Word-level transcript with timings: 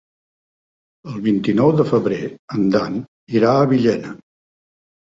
El 1.11 1.19
vint-i-nou 1.27 1.75
de 1.81 1.87
febrer 1.91 2.19
en 2.57 2.67
Dan 2.79 2.99
irà 3.39 3.55
a 3.61 3.71
Villena. 3.77 4.21